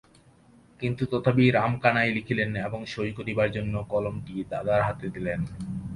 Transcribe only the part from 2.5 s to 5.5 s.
এবং সই করিবার জন্য কলমটা দাদার হাতে দিলেন।